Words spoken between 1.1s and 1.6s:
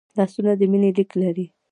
لري